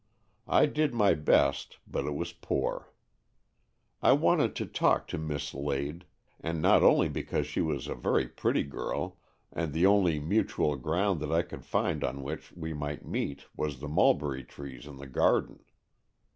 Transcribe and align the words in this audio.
I 0.47 0.65
did 0.65 0.95
my 0.95 1.13
best, 1.13 1.77
but 1.85 2.07
it 2.07 2.15
was 2.15 2.33
poor. 2.33 2.91
I 4.01 4.13
wanted 4.13 4.55
to 4.55 4.65
talk 4.65 5.07
to 5.09 5.19
Miss 5.19 5.53
Lade— 5.53 6.05
and 6.43 6.59
not 6.59 6.81
only 6.81 7.07
because 7.07 7.45
she 7.45 7.61
was 7.61 7.85
a 7.87 7.93
very 7.93 8.27
pretty 8.27 8.63
girl— 8.63 9.19
and 9.53 9.73
the 9.73 9.85
only 9.85 10.17
mutual 10.19 10.75
ground 10.75 11.19
that 11.19 11.31
I 11.31 11.43
could 11.43 11.63
find 11.65 12.03
on 12.03 12.23
which 12.23 12.51
we 12.53 12.73
might 12.73 13.05
meet 13.05 13.45
was 13.55 13.77
the 13.79 13.87
mulberry 13.87 14.43
trees 14.43 14.87
in 14.87 14.97
the 14.97 15.05
garden. 15.05 15.59